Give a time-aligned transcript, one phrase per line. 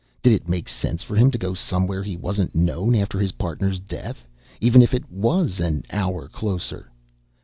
[0.23, 3.77] Did it make sense for him to go somewhere he wasn't known after his partner's
[3.79, 4.27] death,
[4.59, 6.89] even if it was an hour closer?